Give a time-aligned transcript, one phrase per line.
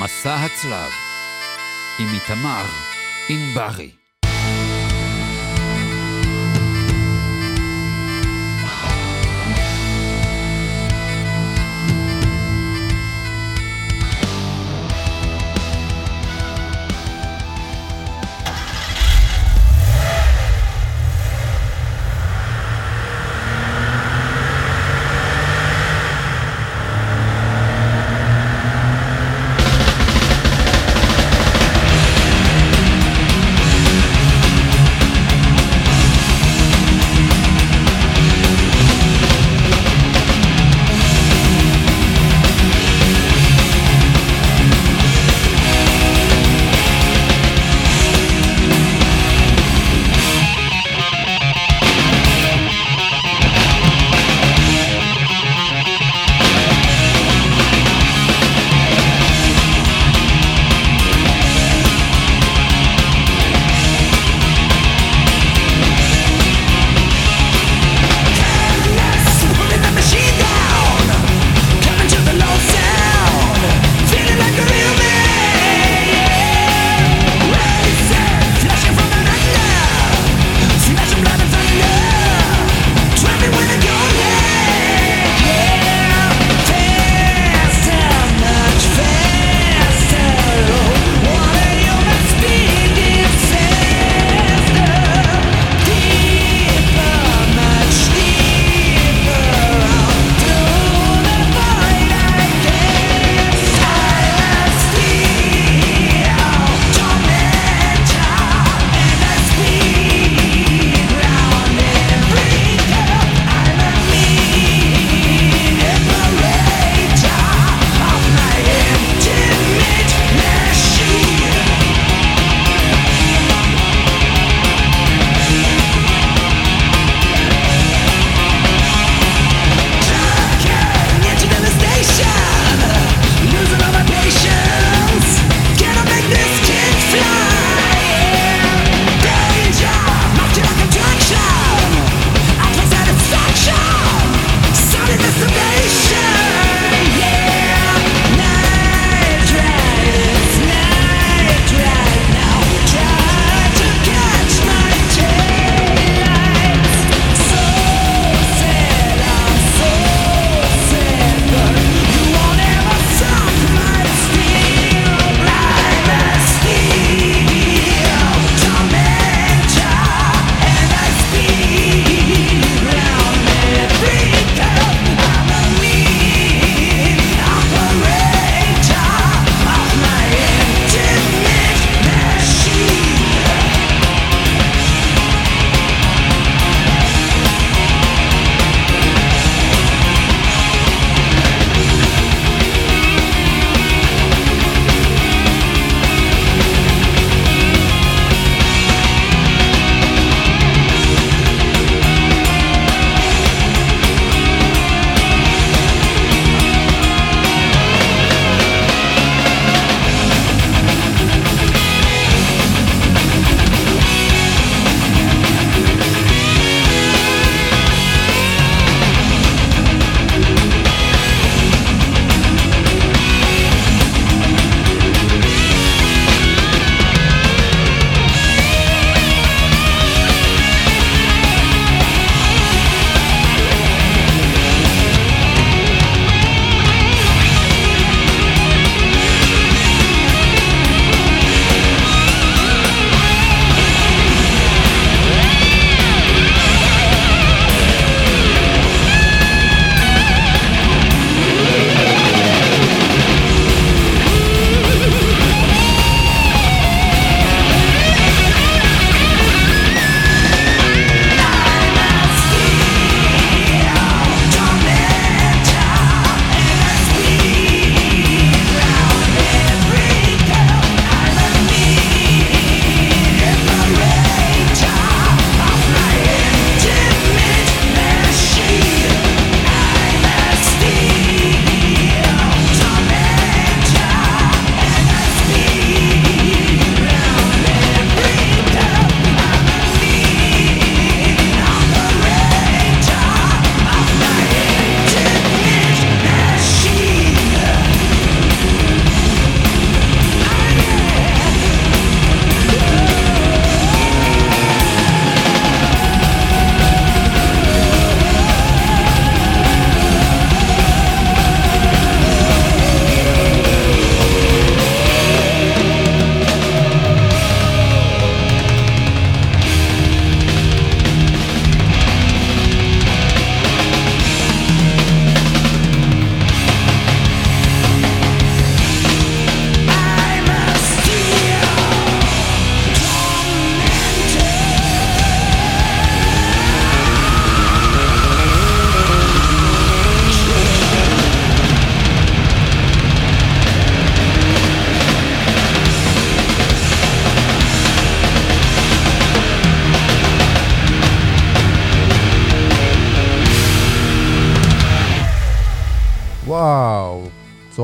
[0.00, 0.90] מסע הצלב
[1.98, 2.64] עם איתמר
[3.28, 3.90] ענברי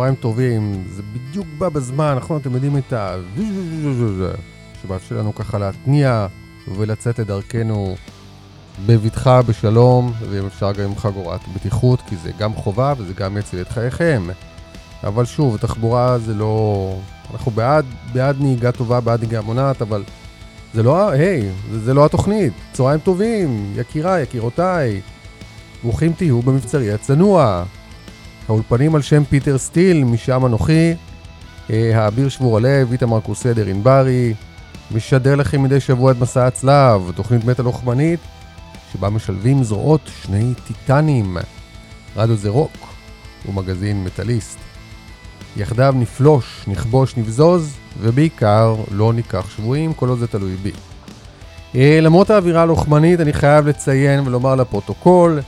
[0.05, 2.41] צהריים טובים, זה בדיוק בא בזמן, נכון?
[2.41, 3.17] אתם יודעים את ה...
[4.83, 6.27] שמאפשר לנו ככה להתניע
[6.77, 7.97] ולצאת לדרכנו
[8.87, 13.61] בבטחה, בשלום, ואם אפשר גם עם חגורת בטיחות, כי זה גם חובה וזה גם יציל
[13.61, 14.23] את חייכם.
[15.05, 16.97] אבל שוב, תחבורה זה לא...
[17.33, 20.03] אנחנו בעד, בעד נהיגה טובה, בעד נהיגה מונעת, אבל
[20.75, 22.53] זה לא, היי, זה, זה לא התוכנית.
[22.73, 25.01] צהריים טובים, יקיריי, יקירותיי.
[25.83, 27.65] ברוכים תהיו במבצרי הצנוע.
[28.49, 30.95] האולפנים על שם פיטר סטיל, משם אנוכי,
[31.71, 34.35] אה, האביר שבור הלב, איתמר קוסדר ענברי,
[34.91, 38.21] משדר לכם מדי שבוע את מסע הצלב, תוכנית מטה לוחמנית,
[38.93, 41.37] שבה משלבים זרועות שני טיטנים,
[42.17, 42.73] רדיו זה רוק
[43.49, 44.59] ומגזין מטאליסט.
[45.57, 50.73] יחדיו נפלוש, נכבוש, נבזוז, ובעיקר לא ניקח שבויים, כל עוד זה תלוי בי.
[51.75, 55.41] אה, למרות האווירה הלוחמנית, אני חייב לציין ולומר לפרוטוקול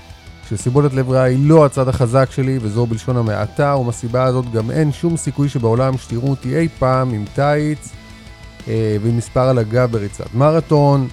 [0.49, 4.93] שסיבולת לב ריאה היא לא הצד החזק שלי, וזו בלשון המעטה, ומסיבה הזאת גם אין
[4.93, 7.93] שום סיכוי שבעולם שתראו אותי אי פעם עם טייץ
[8.69, 11.09] אה, ועם מספר על הגב בריצת מרתון.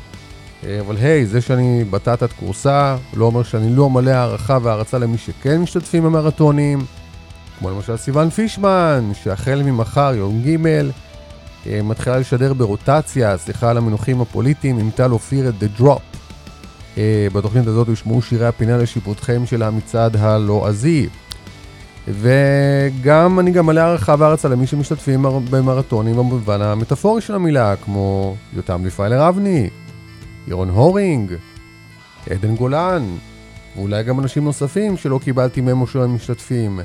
[0.65, 5.17] אה, אבל היי, זה שאני בטטת כורסה, לא אומר שאני לא מלא הערכה והערצה למי
[5.17, 6.85] שכן משתתפים במרתונים.
[7.59, 10.67] כמו למשל סיון פישמן, שהחל ממחר, יום ג',
[11.67, 16.12] אה, מתחילה לשדר ברוטציה, סליחה על המינוחים הפוליטיים, עם טל אופיר את The Drop.
[16.97, 21.07] אה, בתוכנית הזאת יושמעו שירי הפינה לשיפוטכם של המצעד הלועזי.
[22.07, 28.83] וגם, אני גם מלא הערכה והערצה למי שמשתתפים במרתונים במובן המטאפורי של המילה, כמו יותם
[28.83, 29.69] ליפאילר אבני,
[30.47, 31.33] ירון הורינג,
[32.29, 33.03] עדן גולן,
[33.75, 36.79] ואולי גם אנשים נוספים שלא קיבלתי מהם או שהם משתתפים.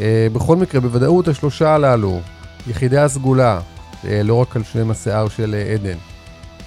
[0.00, 2.20] אה, בכל מקרה, בוודאות השלושה הללו,
[2.66, 3.60] יחידי הסגולה,
[4.08, 5.98] אה, לא רק על שם השיער של עדן,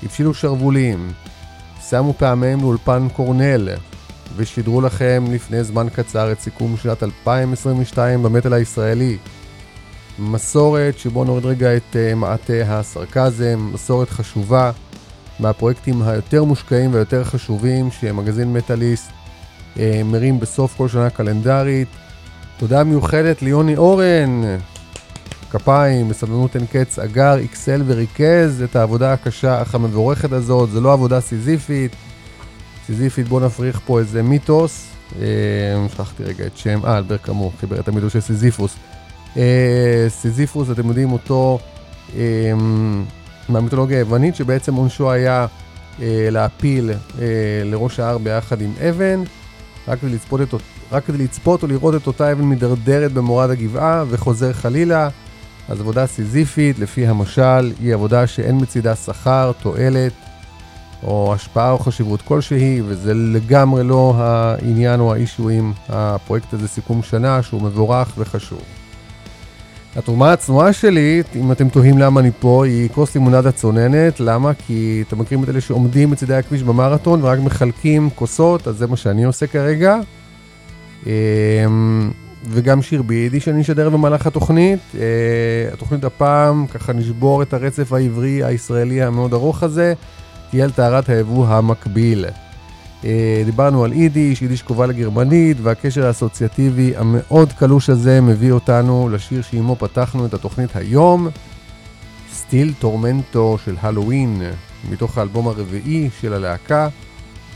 [0.03, 1.11] הבשילו שרוולים,
[1.89, 3.69] שמו פעמיהם לאולפן קורנל,
[4.35, 9.17] ושידרו לכם לפני זמן קצר את סיכום שנת 2022 במטאל הישראלי.
[10.19, 14.71] מסורת שבו נוריד רגע את מעטה הסרקזם, מסורת חשובה,
[15.39, 19.11] מהפרויקטים היותר מושקעים ויותר חשובים שמגזין מטאליסט
[20.05, 21.87] מרים בסוף כל שנה קלנדרית.
[22.57, 24.41] תודה מיוחדת ליוני אורן,
[25.53, 30.93] כפיים, בסבלנות אין קץ, אגר, איקסל וריכז את העבודה הקשה אך המבורכת הזאת, זה לא
[30.93, 31.95] עבודה סיזיפית.
[32.87, 34.87] סיזיפית, בואו נפריך פה איזה מיתוס.
[35.21, 35.25] אה,
[35.93, 38.75] שכחתי רגע את שם, אה, אלבר קאמו, חיבר את המיתוס של סיזיפוס.
[39.37, 41.59] אה, סיזיפוס, אתם יודעים אותו
[42.15, 42.21] אה,
[43.49, 45.45] מהמיתולוגיה היוונית, שבעצם עונשו היה
[46.31, 46.91] להפיל
[47.65, 49.23] לראש ההר ביחד עם אבן,
[49.87, 50.53] רק כדי לצפות את
[50.91, 55.09] רק כדי לצפות או לראות את אותה אבן מידרדרת במורד הגבעה וחוזר חלילה.
[55.69, 60.13] אז עבודה סיזיפית, לפי המשל, היא עבודה שאין מצידה שכר, תועלת,
[61.03, 67.03] או השפעה או חשיבות כלשהי, וזה לגמרי לא העניין או האישו עם הפרויקט הזה סיכום
[67.03, 68.61] שנה, שהוא מבורך וחשוב.
[69.95, 74.19] התרומה הצנועה שלי, אם אתם תוהים למה אני פה, היא כוס לימונדה צוננת.
[74.19, 74.51] למה?
[74.53, 78.97] כי אתם מכירים את אלה שעומדים בצדי הכביש במרתון ורק מחלקים כוסות, אז זה מה
[78.97, 79.99] שאני עושה כרגע.
[82.49, 84.79] וגם שיר ביידי שאני אשדר במהלך התוכנית.
[84.95, 89.93] אה, התוכנית הפעם, ככה נשבור את הרצף העברי הישראלי המאוד ארוך הזה,
[90.49, 92.25] תהיה על טהרת היבוא המקביל.
[93.05, 99.41] אה, דיברנו על יידיש, יידיש קרובה לגרמנית, והקשר האסוציאטיבי המאוד קלוש הזה מביא אותנו לשיר
[99.41, 101.27] שעימו פתחנו את התוכנית היום,
[102.33, 104.41] סטיל טורמנטו של הלואוין,
[104.89, 106.87] מתוך האלבום הרביעי של הלהקה,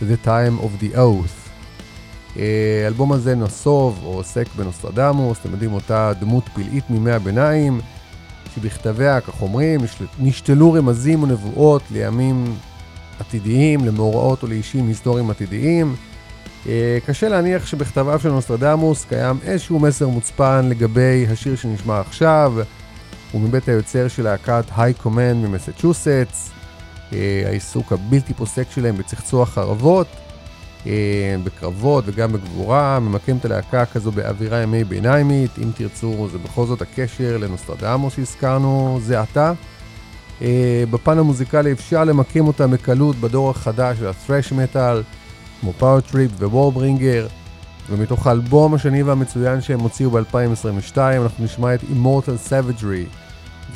[0.02, 1.47] The Time of the Oath.
[2.38, 7.82] אה, האלבום הזה נסוב או עוסק בנוסטרדמוס, אתם יודעים, אותה דמות פלאית מימי הביניים,
[8.56, 9.80] שבכתביה, כך אומרים,
[10.20, 12.56] נשתלו רמזים ונבואות לימים
[13.20, 15.96] עתידיים, למאורעות או לאישים היסטוריים עתידיים.
[16.68, 22.54] אה, קשה להניח שבכתביו של נוסטרדמוס קיים איזשהו מסר מוצפן לגבי השיר שנשמע עכשיו,
[23.32, 26.52] הוא מבית היוצר של להקת היי קומן ממסצ'וסטס,
[27.14, 30.08] אה, העיסוק הבלתי פוסק שלהם בצחצוח חרבות.
[30.88, 36.66] אה, בקרבות וגם בגבורה, ממקם את הלהקה כזו באווירה ימי ביניימית, אם תרצו זה בכל
[36.66, 39.54] זאת הקשר לנוסטרדמו שהזכרנו זה עתה.
[40.42, 45.04] אה, בפן המוזיקלי אפשר למקם אותה בקלות בדור החדש של ה-thrash metal,
[45.62, 47.28] כמו Power Trip ו-Warbringer,
[47.90, 53.28] ומתוך האלבום השני והמצוין שהם הוציאו ב-2022 אנחנו נשמע את Immortal Savagery.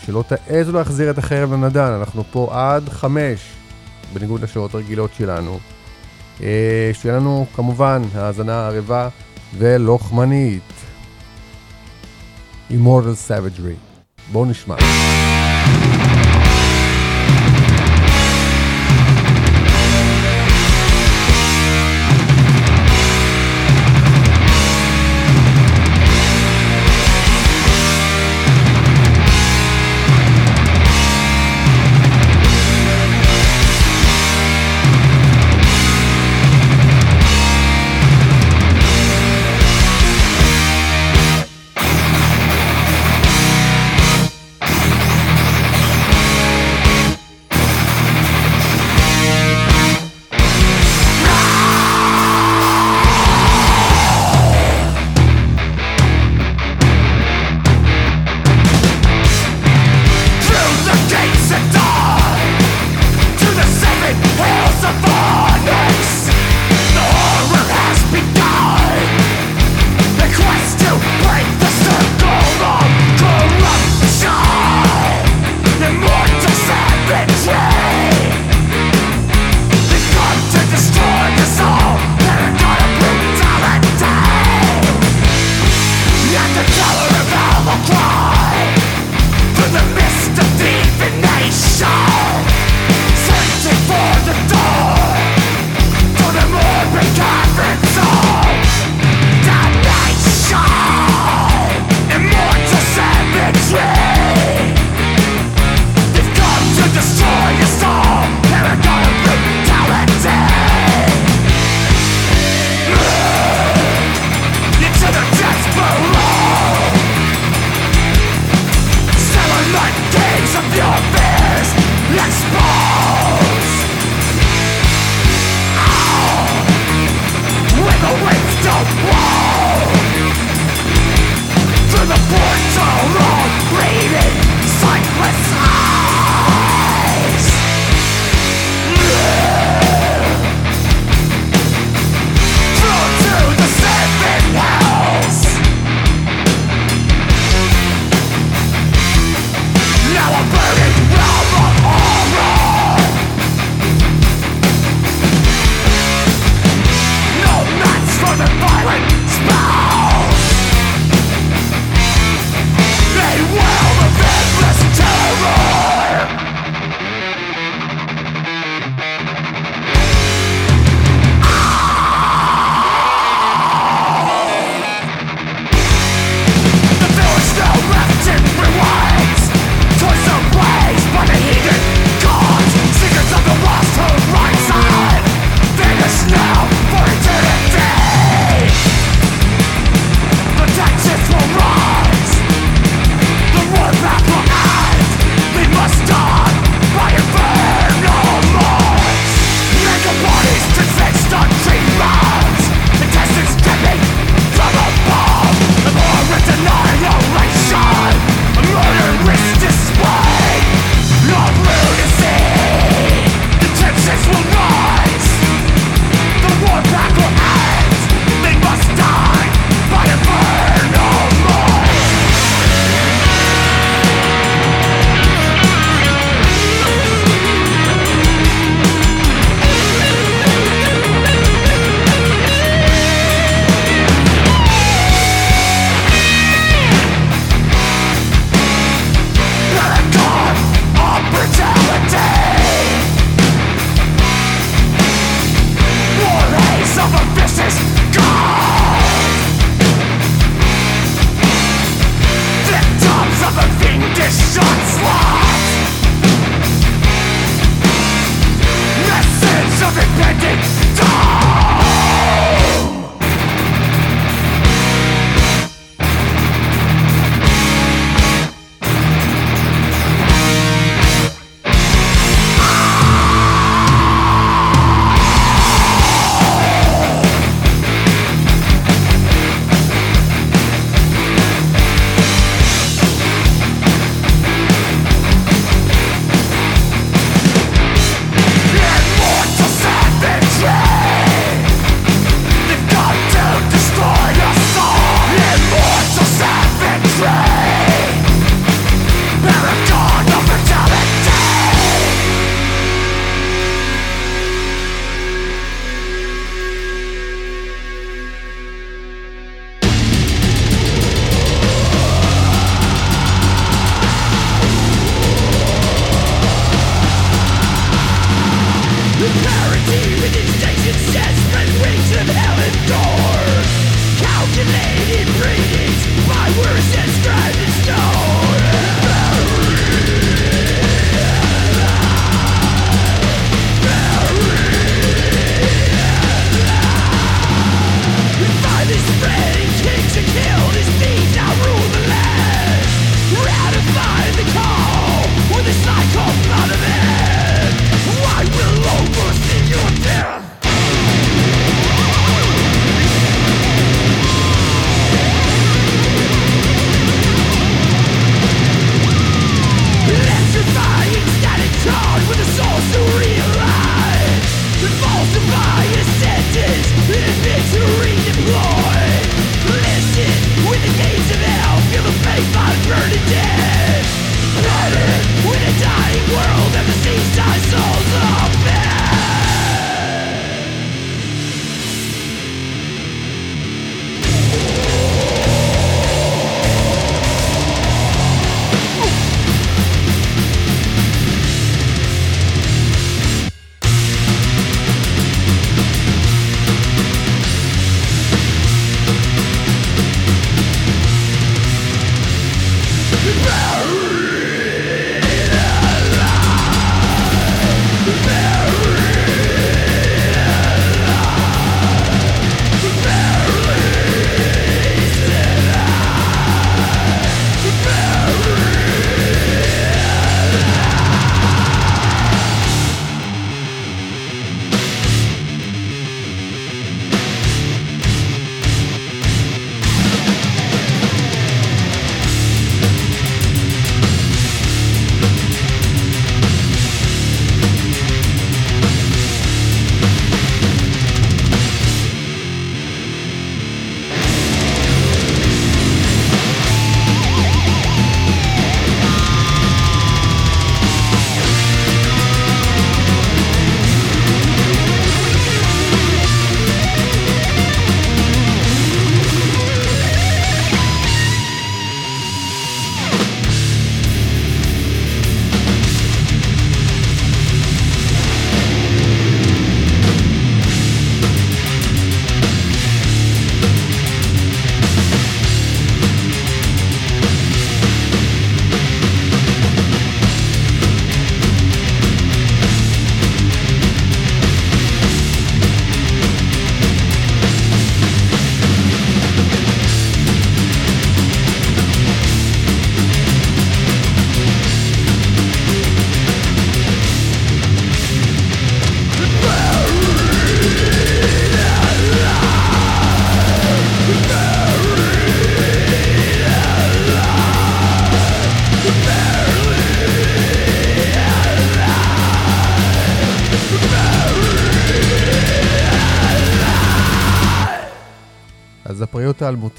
[0.06, 3.40] שלא תעזו להחזיר את החרב לנדן, אנחנו פה עד חמש,
[4.14, 5.60] בניגוד לשעות הרגילות שלנו.
[6.44, 9.10] אה, שתהיה לנו כמובן האזנה ערבה
[9.58, 10.64] ולוחמנית.
[12.72, 13.78] Immortal Savagery.
[14.32, 14.76] בואו נשמע.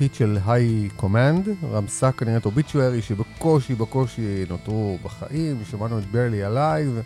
[0.03, 6.47] האלמותית של High Command רמסה כנראה את Obituary שבקושי בקושי נותרו בחיים, שמענו את Barely
[6.47, 7.01] Alive,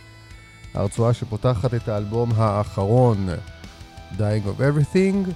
[0.74, 3.28] הרצועה שפותחת את האלבום האחרון,
[4.12, 5.30] Dying of Everything.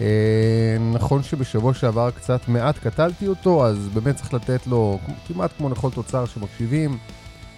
[0.00, 5.68] אה, נכון שבשבוע שעבר קצת מעט קטלתי אותו, אז באמת צריך לתת לו, כמעט כמו
[5.68, 6.98] לכל תוצר שמקשיבים,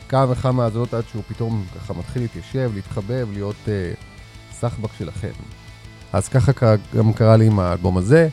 [0.09, 3.93] כמה וכמה האזנות עד שהוא פתאום ככה מתחיל להתיישב, להתחבב, להיות אה,
[4.53, 5.33] סחבק שלכם.
[6.13, 8.29] אז ככה גם קרה לי עם האלבום הזה.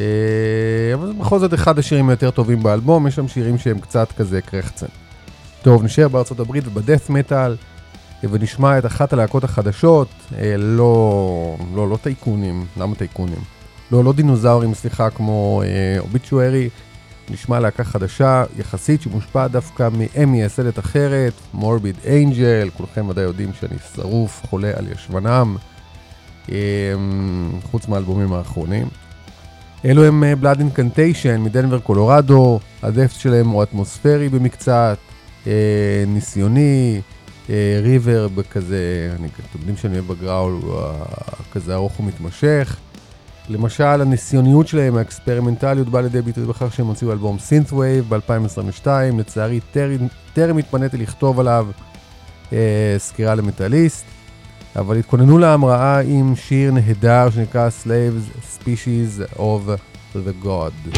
[0.00, 4.40] אה, אבל בכל זאת אחד השירים היותר טובים באלבום, יש שם שירים שהם קצת כזה
[4.40, 4.86] קרחצן.
[5.62, 7.56] טוב, נשאר בארצות הברית ובדף מטאל,
[8.30, 10.08] ונשמע את אחת הלהקות החדשות,
[10.38, 13.38] אה, לא, לא, לא טייקונים, למה טייקונים?
[13.92, 15.62] לא, לא דינוזאורים, סליחה, כמו
[15.98, 16.68] אוביצ'וארי,
[17.30, 23.76] נשמע להקה חדשה יחסית שמושפעת דווקא מאם מייסדת אחרת, מורביד אנג'ל, כולכם ודאי יודעים שאני
[23.94, 25.56] שרוף, חולה על ישבנם,
[27.70, 28.86] חוץ מהאלבומים האחרונים.
[29.84, 34.98] אלו הם Blood אה, Incantation מדנבר קולורדו, הדפט שלהם הוא אטמוספרי במקצת,
[35.46, 37.00] אה, ניסיוני,
[37.50, 37.80] אה,
[38.50, 40.60] כזה, אני, אתם יודעים שאני אוהב ב growl,
[41.52, 42.76] כזה ארוך ומתמשך.
[43.48, 48.86] למשל, הניסיוניות שלהם, האקספרימנטליות, באה לידי ביטוי בכך שהם הוציאו אלבום synthwave ב-2022,
[49.18, 49.60] לצערי
[50.32, 51.66] טרם התפניתי לכתוב עליו
[52.52, 54.04] אה, סקירה למטאליסט,
[54.76, 59.70] אבל התכוננו להמראה עם שיר נהדר שנקרא Slaves Species of
[60.14, 60.96] the God.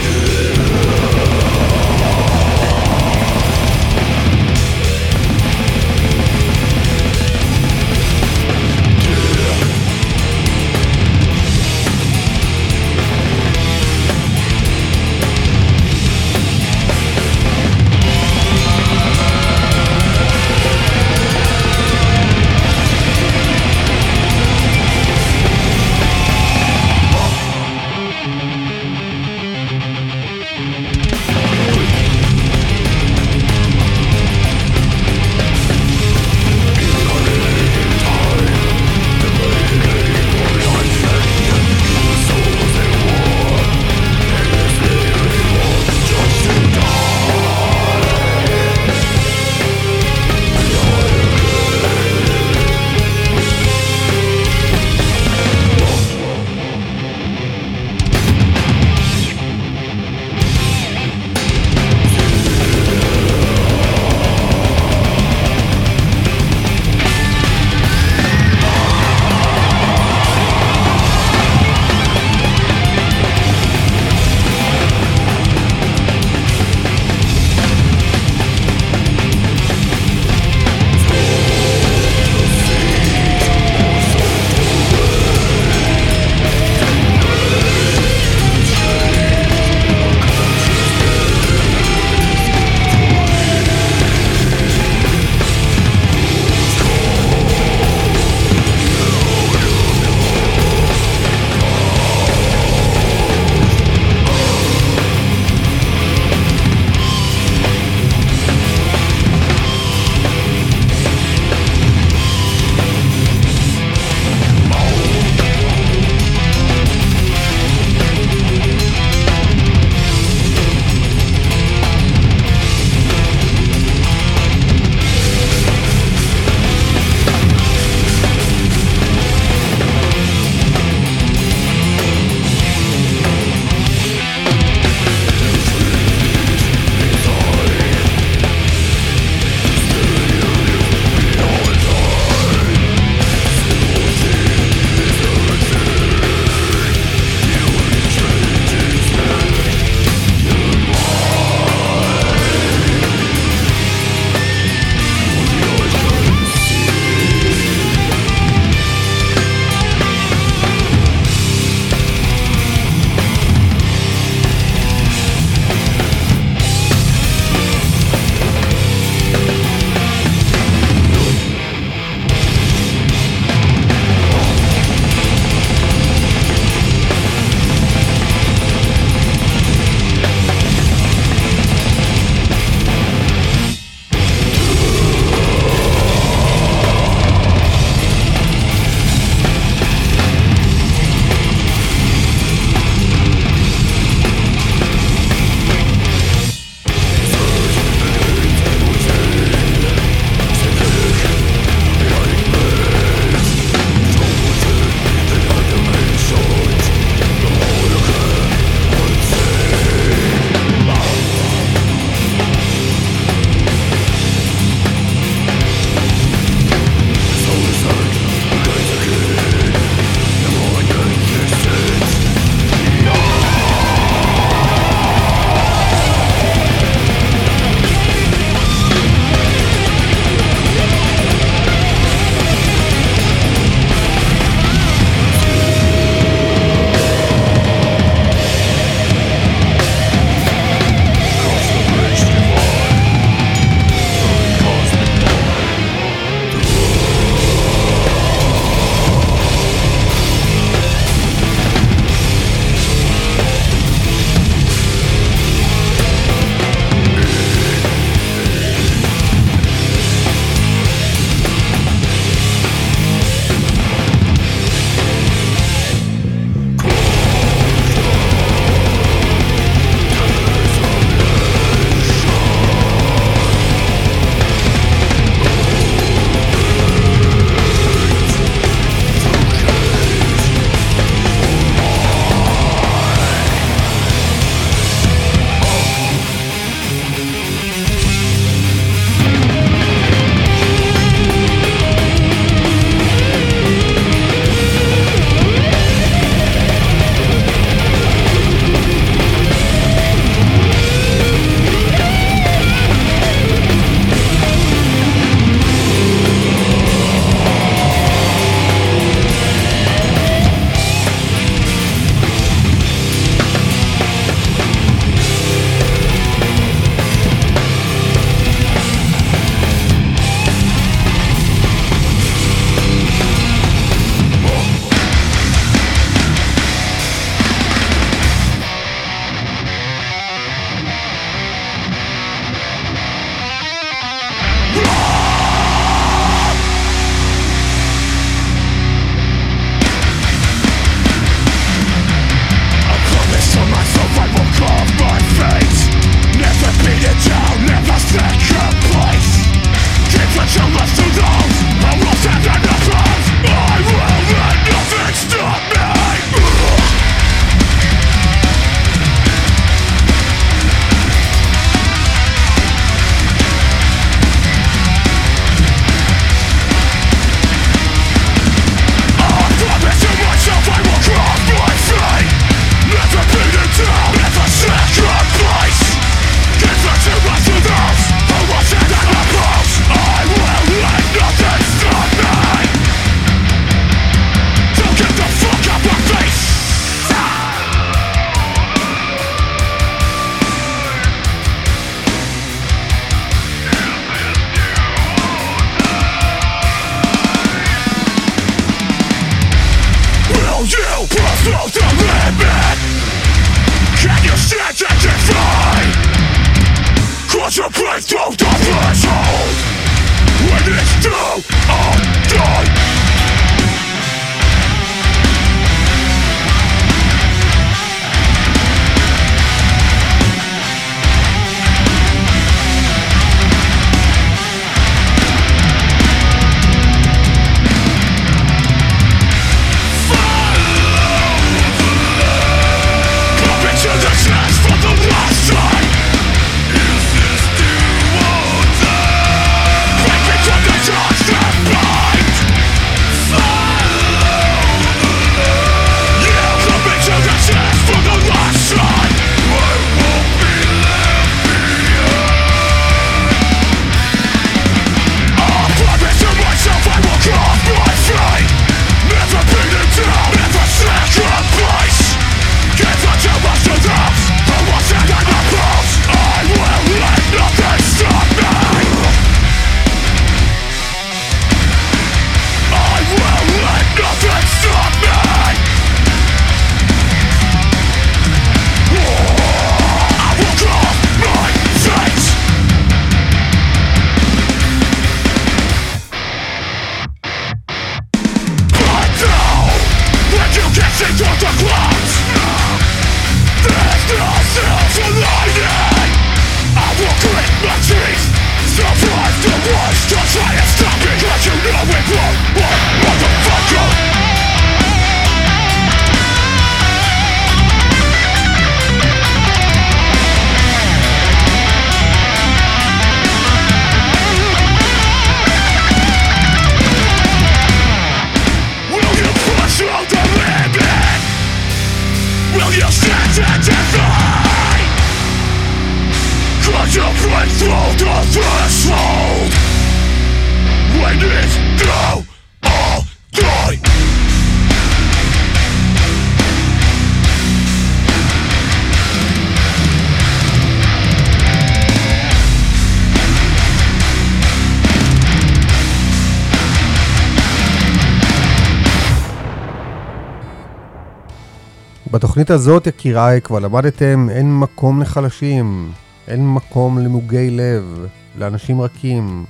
[552.43, 555.93] בתוכנית הזאת, יקיריי, כבר למדתם, אין מקום לחלשים,
[556.29, 558.07] אין מקום למוגי לב,
[558.39, 559.45] לאנשים רכים,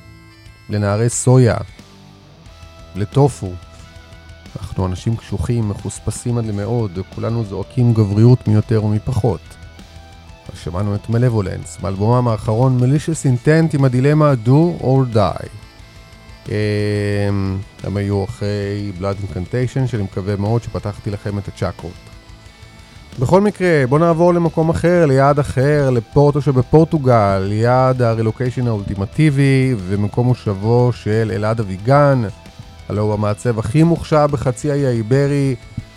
[0.68, 1.56] לנערי סויה,
[2.96, 3.50] לטופו.
[4.56, 9.40] אנחנו אנשים קשוחים, מחוספסים עד למאוד, כולנו זועקים גבריות מיותר ומפחות.
[10.54, 15.48] שמענו את מלבולנס, מאלבומם האחרון מלישיוס אינטנט עם הדילמה do or die.
[16.48, 22.11] אמ, הם היו אחרי Blood Incantation, שאני מקווה מאוד שפתחתי לכם את הצ'קרות.
[23.18, 30.90] בכל מקרה, בואו נעבור למקום אחר, ליעד אחר, לפורטו שבפורטוגל, ליעד הרילוקיישן האולטימטיבי ומקום מושבו
[30.92, 32.22] של אלעד אביגן,
[32.88, 35.54] הלוא הוא המעצב הכי מוכשר בחצי האי האיברי,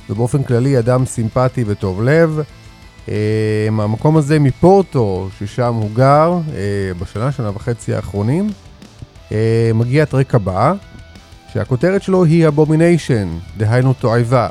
[0.10, 2.39] ובאופן כללי אדם סימפטי וטוב לב.
[3.67, 6.38] המקום הזה מפורטו, ששם הוא גר
[6.99, 8.49] בשנה, שנה וחצי האחרונים,
[9.73, 10.73] מגיע ה track הבא,
[11.54, 14.47] שהכותרת שלו היא Abomination, דהיינו תועבה.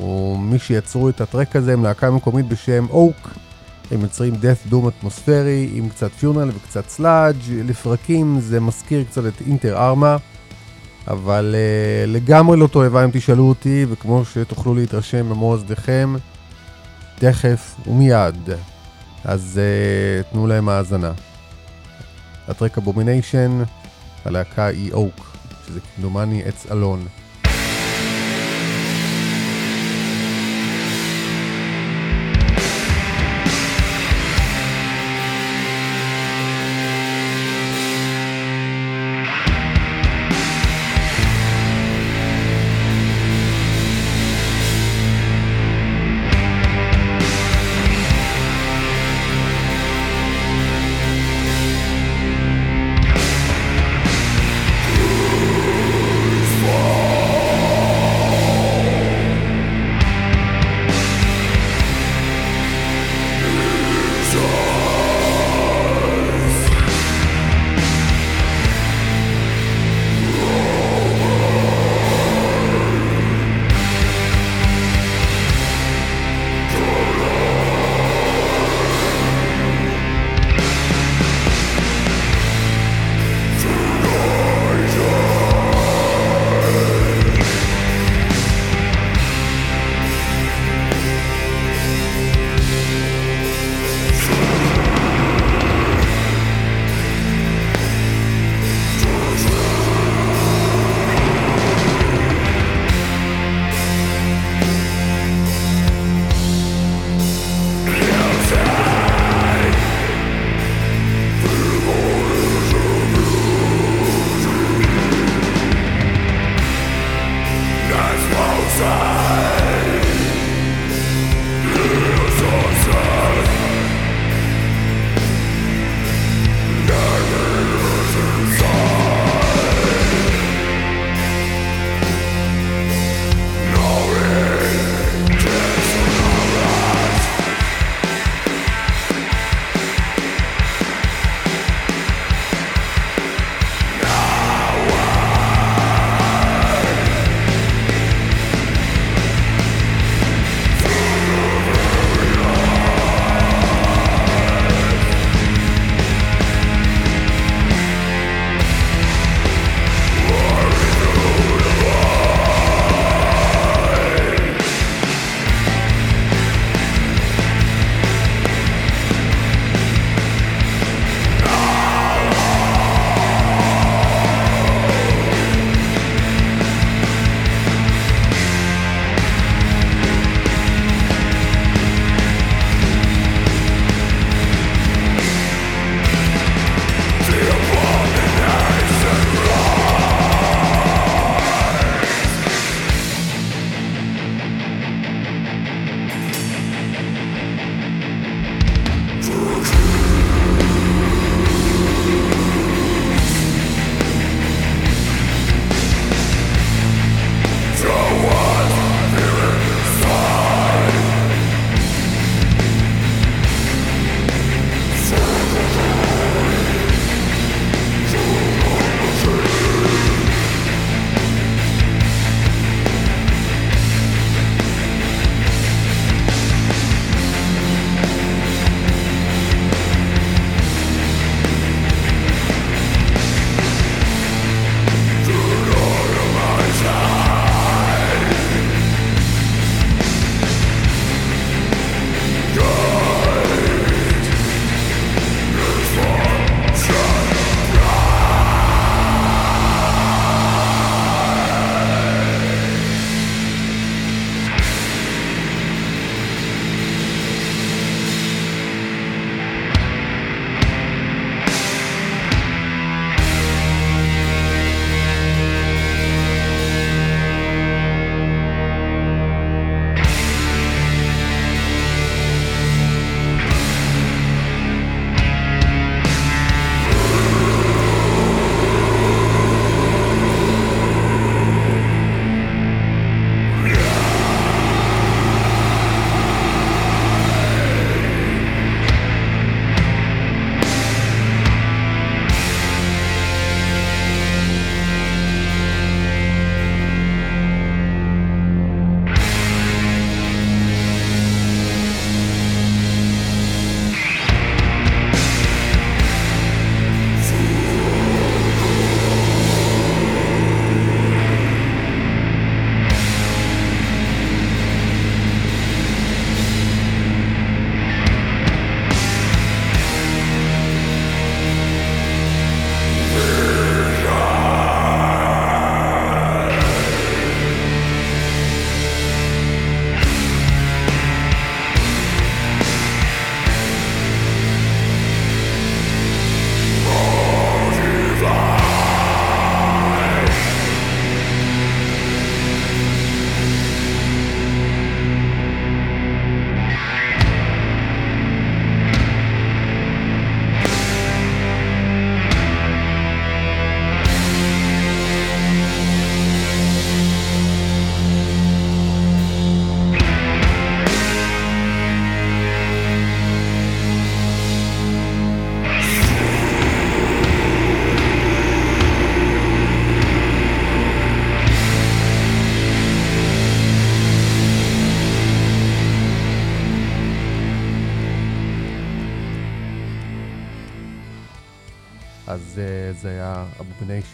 [0.00, 3.30] או מי שיצרו את ה track הזה הם להקה מקומית בשם Oak.
[3.90, 9.40] הם יוצרים death doom אטמוספרי עם קצת funeral וקצת sludge, לפרקים זה מזכיר קצת את
[9.46, 10.16] Inter Arma,
[11.08, 16.14] אבל אה, לגמרי לא תועבה אם תשאלו אותי, וכמו שתוכלו להתרשם במו אוזניכם,
[17.14, 18.50] תכף ומיד.
[19.24, 21.12] אז אה, תנו להם האזנה.
[22.48, 23.62] ה track Abomination,
[24.24, 27.06] הלהקה היא אוק, שזה כמדומני עץ אלון.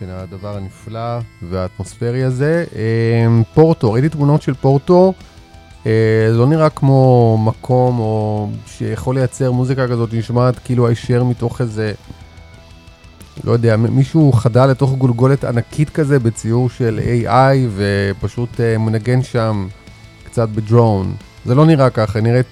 [0.03, 2.65] אבובניישן, הדבר הנפלא והאטמוספרי הזה.
[2.73, 5.13] Um, פורטו, ראיתי תמונות של פורטו,
[5.85, 11.93] זה לא נראה כמו מקום או שיכול לייצר מוזיקה כזאת, נשמעת כאילו הישר מתוך איזה,
[13.45, 19.69] לא יודע, מישהו חדל לתוך גולגולת ענקית כזה בציור של AI ופשוט uh, מנגן שם
[20.25, 21.15] קצת בדרון.
[21.45, 22.47] זה לא נראה ככה, נראית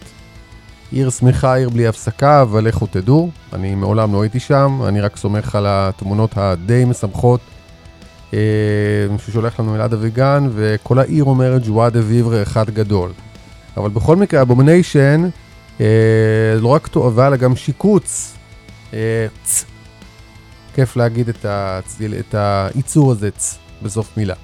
[0.92, 5.16] עיר שמחה, עיר בלי הפסקה, אבל לכו תדעו, אני מעולם לא הייתי שם, אני רק
[5.16, 7.40] סומך על התמונות הדי משמחות
[8.34, 8.38] אה,
[9.26, 13.10] ששולח לנו אלעד אביגן, וכל העיר אומרת joie de vivre אחד גדול.
[13.76, 15.28] אבל בכל מקרה, Abomination,
[15.80, 15.86] אה,
[16.60, 18.34] לא רק תועבה, אלא גם שיקוץ.
[18.94, 19.64] אה, צ.
[20.74, 24.34] כיף להגיד את, הצליל, את העיצור הזה, צ, בסוף מילה.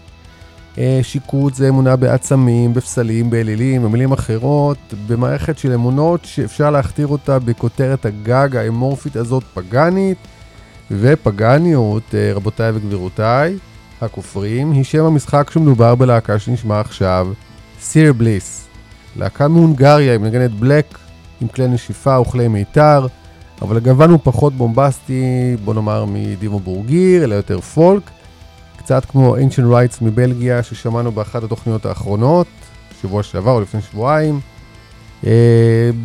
[0.78, 7.38] אה, שיקוץ זה אמונה בעצמים, בפסלים, באלילים, במילים אחרות, במערכת של אמונות שאפשר להכתיר אותה
[7.38, 10.18] בכותרת הגג האמורפית הזאת פגאנית,
[10.90, 13.56] ופגאניות, אה, רבותיי וגבירותיי,
[14.00, 17.28] הכופרים, היא שם המשחק שמדובר בלהקה שנשמע עכשיו,
[17.80, 18.66] סיר בליס.
[19.16, 20.98] להקה מהונגריה, היא מנגנת בלק,
[21.40, 23.06] עם כלי נשיפה וכלי מיתר,
[23.62, 28.10] אבל הגוון הוא פחות בומבסטי, בוא נאמר מדימו בורגיר, אלא יותר פולק.
[28.84, 32.46] קצת כמו Ancient Rights מבלגיה ששמענו באחת התוכניות האחרונות,
[33.02, 34.40] שבוע שעבר או לפני שבועיים.
[35.22, 35.26] Uh,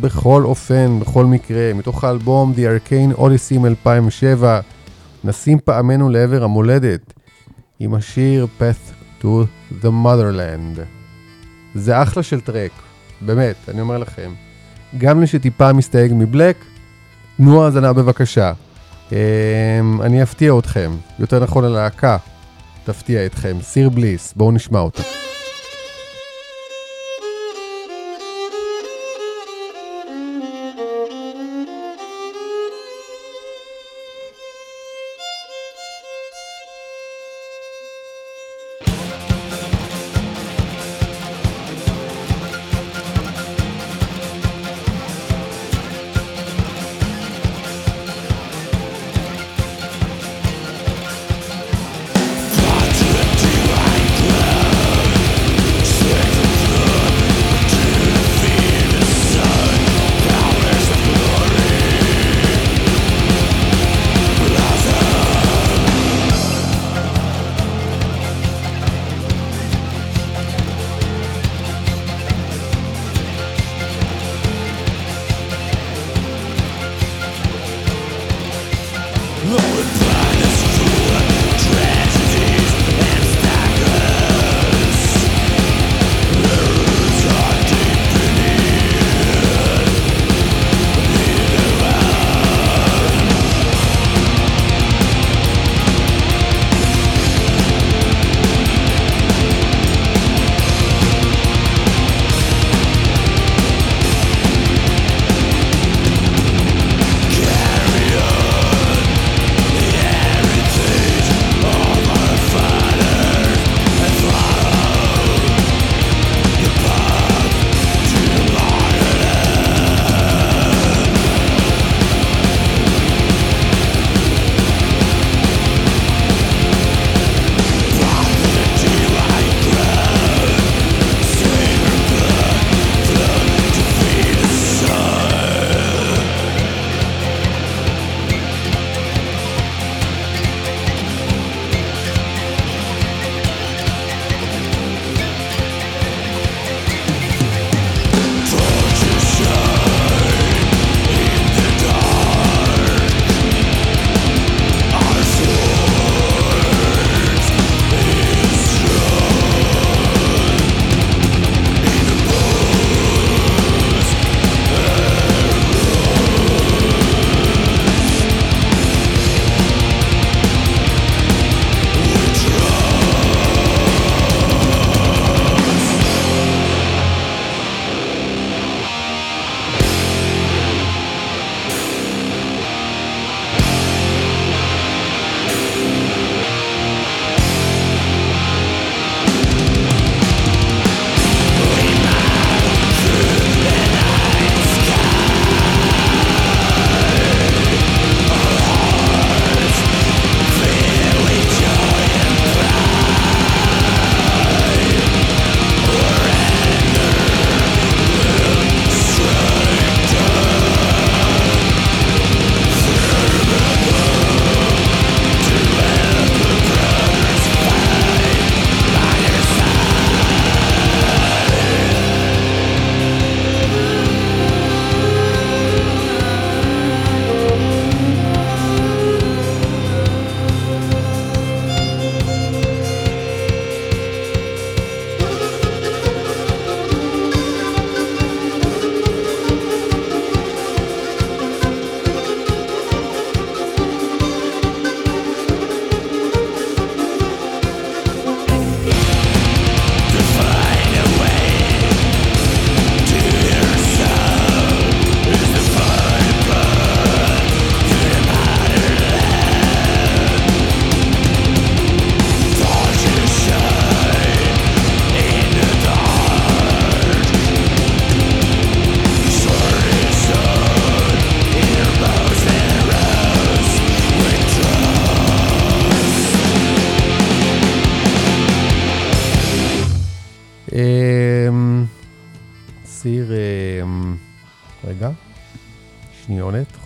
[0.00, 4.44] בכל אופן, בכל מקרה, מתוך האלבום The Arcane Odyssey מ-2007,
[5.24, 7.12] נשים פעמנו לעבר המולדת
[7.80, 9.26] עם השיר Path to
[9.82, 10.80] the Motherland.
[11.74, 12.72] זה אחלה של טרק,
[13.20, 14.32] באמת, אני אומר לכם.
[14.98, 16.56] גם לשטיפה מסתייג מבלק,
[17.36, 18.52] תנו האזנה בבקשה.
[19.10, 19.12] Um,
[20.02, 22.16] אני אפתיע אתכם, יותר נכון הלהקה,
[22.92, 23.56] תפתיע אתכם.
[23.62, 25.02] סיר בליס, בואו נשמע אותה.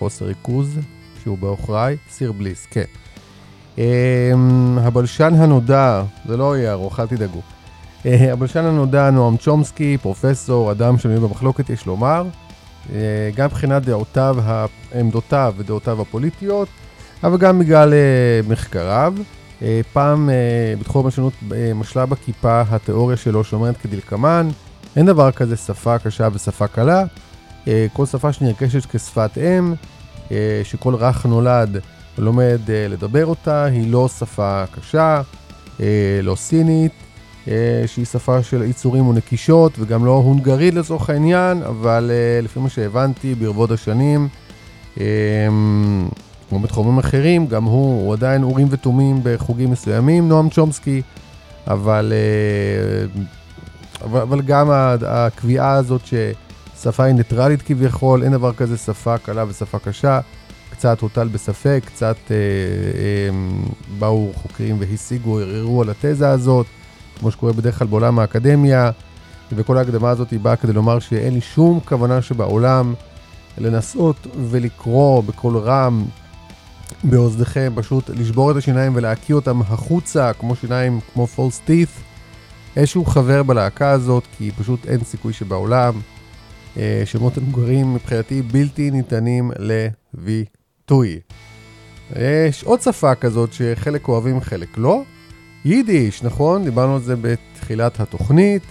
[0.04, 0.78] חוסר ריכוז,
[1.22, 2.84] שהוא בעוכריי, סיר בליס, כן.
[3.78, 7.40] אמ, הבלשן הנודע, זה לא יהיה ארוך, אל תדאגו.
[8.06, 12.24] אה, הבלשן הנודע, נועם צ'ומסקי, פרופסור, אדם שנוי במחלוקת, יש לומר.
[12.92, 14.36] אה, גם מבחינת דעותיו,
[14.94, 16.68] עמדותיו ודעותיו הפוליטיות,
[17.22, 19.14] אבל גם בגלל אה, מחקריו.
[19.92, 20.30] פעם
[20.80, 21.32] בתחום המשנות
[21.74, 24.48] משלה בכיפה התיאוריה שלו שאומרת כדלקמן,
[24.96, 27.04] אין דבר כזה שפה קשה ושפה קלה.
[27.92, 29.74] כל שפה שנרכשת כשפת אם,
[30.64, 31.76] שכל רך נולד
[32.18, 35.20] לומד לדבר אותה, היא לא שפה קשה,
[36.22, 36.92] לא סינית,
[37.48, 42.68] אה, שהיא שפה של יצורים ונקישות, וגם לא הונגרית לצורך העניין, אבל אה, לפי מה
[42.68, 44.28] שהבנתי ברבות השנים,
[45.00, 45.04] אה,
[46.48, 51.02] כמו בתחומים אחרים, גם הוא, הוא עדיין אורים ותומים בחוגים מסוימים, נועם צ'ומסקי,
[51.66, 52.12] אבל,
[54.04, 54.70] אבל, אבל גם
[55.06, 56.00] הקביעה הזאת
[56.78, 60.20] ששפה היא ניטרלית כביכול, אין דבר כזה שפה קלה ושפה קשה,
[60.70, 63.36] קצת הוטל בספק, קצת אה, אה,
[63.98, 66.66] באו חוקרים והשיגו, ערערו על התזה הזאת.
[67.18, 68.90] כמו שקורה בדרך כלל בעולם האקדמיה,
[69.52, 72.94] וכל ההקדמה הזאת היא באה כדי לומר שאין לי שום כוונה שבעולם
[73.58, 76.04] לנסות ולקרוא בקול רם
[77.04, 81.88] באוזניכם, פשוט לשבור את השיניים ולהקיא אותם החוצה, כמו שיניים, כמו פולס טית',
[82.76, 85.92] איזשהו חבר בלהקה הזאת, כי פשוט אין סיכוי שבעולם.
[86.76, 91.20] אה, שמות המוגרים מבחינתי בלתי ניתנים לביטוי.
[92.16, 95.02] יש עוד שפה כזאת שחלק אוהבים, חלק לא.
[95.64, 96.64] יידיש, נכון?
[96.64, 98.62] דיברנו על זה בתחילת התוכנית.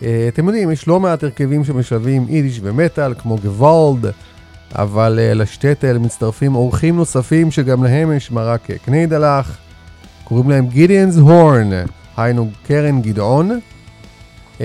[0.00, 4.12] Uh, אתם יודעים, יש לא מעט הרכבים שמשלבים יידיש ומטאל, כמו גוואלד,
[4.74, 9.58] אבל uh, לשטטל מצטרפים אורחים נוספים שגם להם יש מרק קניידלח.
[10.24, 11.70] קוראים להם גידיאנס הורן,
[12.16, 13.60] היינו קרן גדעון.
[14.58, 14.60] Uh,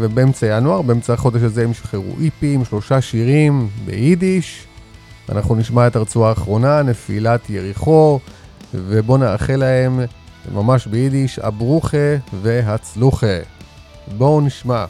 [0.00, 4.66] ובאמצע ינואר, באמצע החודש הזה הם ישחררו איפי עם שלושה שירים ביידיש.
[5.28, 8.20] אנחנו נשמע את הרצועה האחרונה, נפילת יריחו,
[8.74, 10.00] ובואו נאחל להם
[10.54, 13.38] ממש ביידיש, הברוכה והצלוחה.
[14.16, 14.84] בואו נשמע.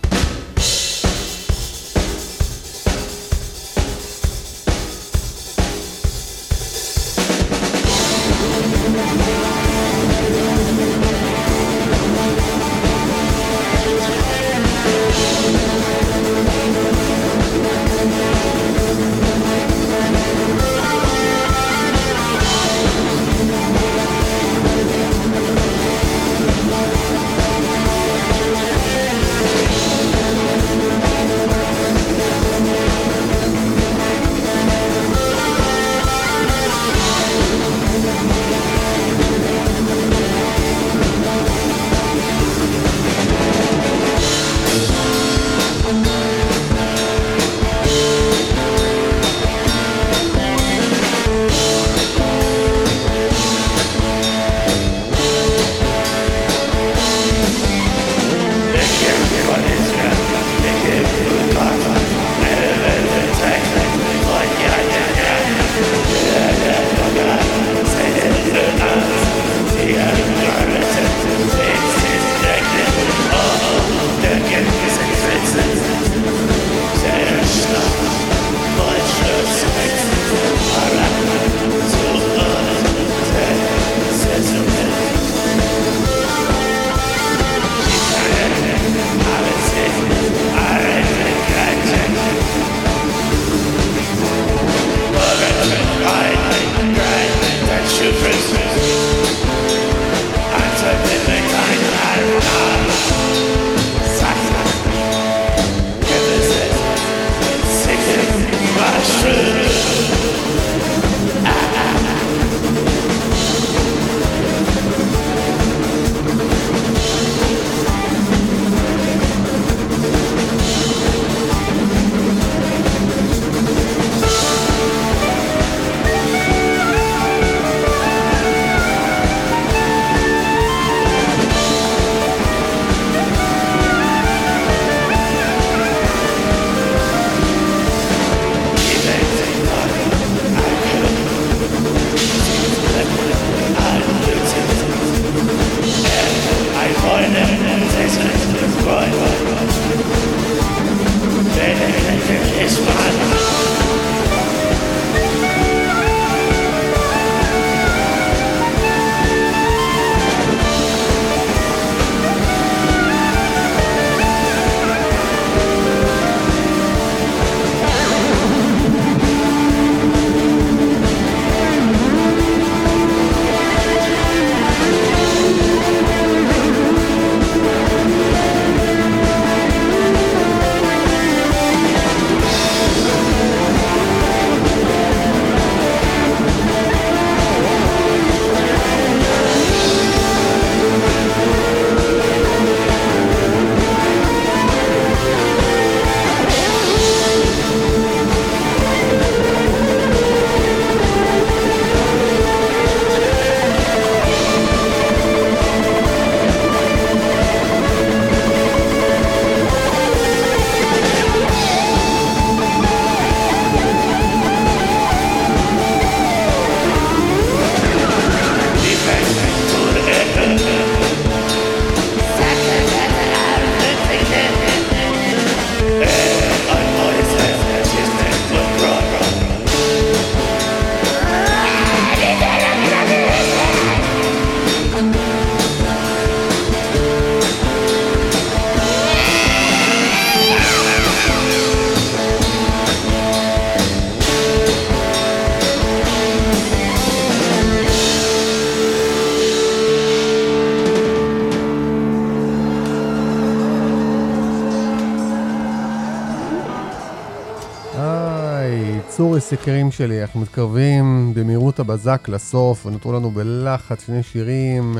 [259.52, 264.98] יקירים שלי, אנחנו מתקרבים במהירות הבזק לסוף, ונותרו לנו בלחץ שני שירים.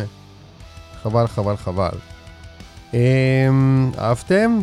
[1.03, 1.99] חבל, חבל, חבל.
[2.95, 4.59] אמ, אהבתם?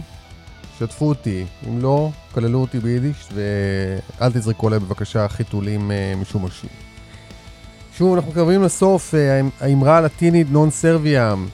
[0.79, 1.45] שתפו אותי.
[1.67, 6.69] אם לא, כללו אותי ביידיש, ואל תזרקו עליי בבקשה חיתולים אה, משומשים.
[7.97, 11.45] שוב, אנחנו מתקרבים לסוף, אה, האמרה הלטינית נון סרביאם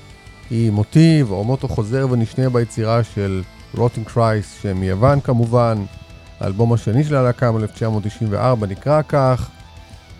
[0.49, 3.43] היא מוטיב או מוטו חוזר ונשנה ביצירה של
[3.77, 5.83] רוטינג קרייס, שמיוון כמובן.
[6.41, 9.49] האלבום השני של הלהקה מ-1994 נקרא כך,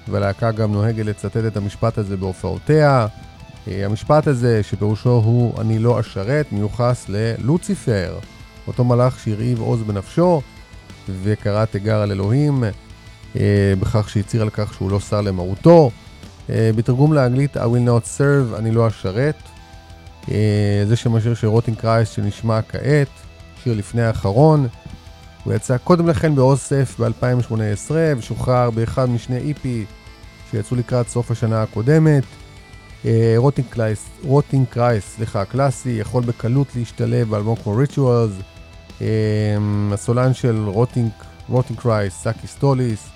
[0.08, 3.08] והלהקה גם נוהגת לצטט את המשפט הזה בהופעותיה.
[3.68, 8.14] אה, המשפט הזה, שפירושו הוא "אני לא אשרת", מיוחס ללוציפר,
[8.68, 10.42] אותו מלאך שהרעיב עוז בנפשו
[11.24, 12.64] וקרא תיגר על אלוהים,
[13.36, 15.92] אה, בכך שהצהיר על כך שהוא לא שר למרותו.
[16.50, 19.36] אה, בתרגום לאנגלית I will not serve, אני לא אשרת.
[20.88, 23.08] זה שם השיר של Rotting Christ שנשמע כעת,
[23.64, 24.68] שיר לפני האחרון.
[25.44, 29.86] הוא יצא קודם לכן באוסף ב-2018 ושוחרר באחד משני EP
[30.52, 32.24] שיצאו לקראת סוף השנה הקודמת.
[33.38, 33.68] Rotting
[34.24, 38.32] Rotting Christ, סליחה, קלאסי, יכול בקלות להשתלב באלבום כמו Rituals.
[39.94, 41.10] הסולן של Rotting,
[41.78, 43.10] Christ, סאקיס טוליס,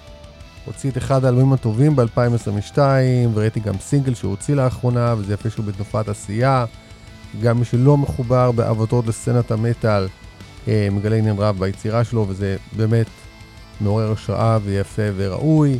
[0.65, 2.77] הוציא את אחד האלבומים הטובים ב-2022,
[3.33, 6.65] וראיתי גם סינגל שהוא הוציא לאחרונה, וזה יפה שהוא בתנופת עשייה.
[7.41, 10.07] גם מי שלא מחובר בעבותות לסצנת המטאל, אה,
[10.67, 13.07] מגלה עניין רב ביצירה שלו, וזה באמת
[13.81, 15.79] מעורר השראה ויפה וראוי.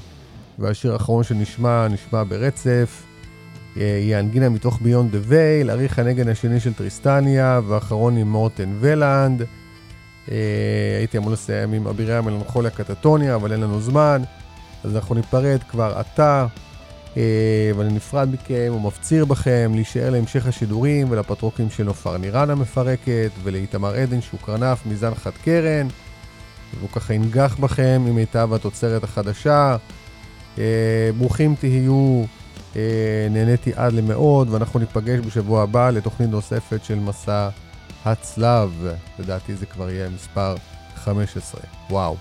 [0.60, 3.04] והשיר האחרון שנשמע, נשמע ברצף.
[3.78, 8.32] אה, היא ה Angina מתוך Beyond the Veil, אריך הנגן השני של טריסטניה, ואחרון עם
[8.32, 9.42] מורטן ולנד.
[10.32, 10.38] אה,
[10.98, 14.22] הייתי אמור לסיים עם אבירי המלנכוליה קטטוניה, אבל אין לנו זמן,
[14.84, 16.46] אז אנחנו ניפרד כבר עתה,
[17.76, 24.22] ואני נפרד מכם ומפציר בכם להישאר להמשך השידורים ולפטרוקים של נופר נירן המפרקת, ולאיתמר עדן
[24.22, 25.88] שהוא קרנף מזן חד קרן,
[26.80, 29.76] והוא ככה ינגח בכם עם מיטב התוצרת החדשה.
[31.18, 32.24] ברוכים תהיו.
[32.76, 37.50] אה, נהניתי עד למאוד, ואנחנו ניפגש בשבוע הבא לתוכנית נוספת של מסע
[38.06, 38.88] הצלב.
[39.20, 40.56] לדעתי זה כבר יהיה מספר
[40.96, 41.62] 15.
[41.90, 42.16] וואו.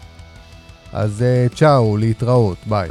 [0.93, 2.89] אז אה, צ'או, להתראות, ביי.